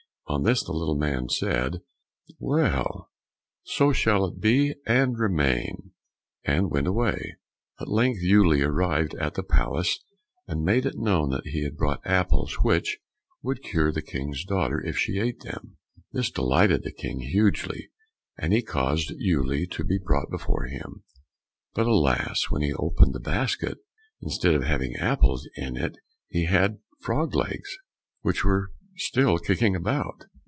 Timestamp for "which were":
28.21-28.71